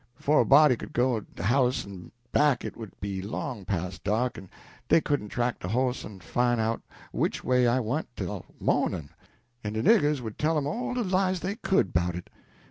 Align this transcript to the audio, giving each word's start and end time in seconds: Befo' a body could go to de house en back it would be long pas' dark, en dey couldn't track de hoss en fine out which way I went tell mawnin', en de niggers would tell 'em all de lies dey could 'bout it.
Befo' 0.17 0.39
a 0.39 0.45
body 0.45 0.75
could 0.77 0.93
go 0.93 1.19
to 1.19 1.27
de 1.35 1.43
house 1.43 1.85
en 1.85 2.11
back 2.31 2.65
it 2.65 2.75
would 2.75 2.99
be 2.99 3.21
long 3.21 3.65
pas' 3.65 3.99
dark, 3.99 4.35
en 4.35 4.49
dey 4.89 4.99
couldn't 4.99 5.29
track 5.29 5.59
de 5.59 5.67
hoss 5.67 6.03
en 6.03 6.19
fine 6.19 6.59
out 6.59 6.81
which 7.11 7.43
way 7.43 7.67
I 7.67 7.79
went 7.81 8.07
tell 8.15 8.45
mawnin', 8.59 9.11
en 9.63 9.73
de 9.73 9.83
niggers 9.83 10.19
would 10.19 10.39
tell 10.39 10.57
'em 10.57 10.65
all 10.65 10.95
de 10.95 11.03
lies 11.03 11.41
dey 11.41 11.55
could 11.55 11.93
'bout 11.93 12.15
it. 12.15 12.31